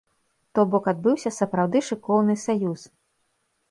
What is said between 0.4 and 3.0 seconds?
То бок адбыўся сапраўды шыкоўны саюз.